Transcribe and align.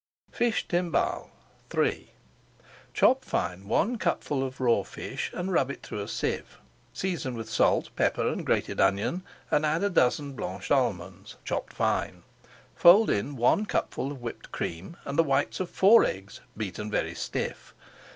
FISH 0.31 0.67
TIMBALES 0.67 1.29
III 1.77 2.11
Chop 2.91 3.23
fine 3.23 3.67
one 3.67 3.99
cupful 3.99 4.41
of 4.43 4.59
raw 4.59 4.81
fish 4.81 5.29
and 5.31 5.51
rub 5.51 5.69
it 5.69 5.83
through 5.83 6.01
a 6.01 6.07
sieve. 6.07 6.57
Season 6.91 7.35
with 7.35 7.47
salt, 7.47 7.91
pepper, 7.95 8.27
and 8.27 8.43
grated 8.43 8.81
onion, 8.81 9.21
and 9.51 9.63
add 9.63 9.83
a 9.83 9.91
dozen 9.91 10.33
blanched 10.33 10.71
almonds, 10.71 11.35
chopped 11.45 11.71
fine. 11.73 12.23
Fold 12.75 13.11
in 13.11 13.35
one 13.35 13.67
cupful 13.67 14.11
of 14.11 14.23
whipped 14.23 14.51
cream 14.51 14.97
and 15.05 15.19
the 15.19 15.23
whites 15.23 15.59
of 15.59 15.69
four 15.69 16.03
eggs 16.03 16.41
beaten 16.57 16.89
very 16.89 17.13
stiff. 17.13 17.75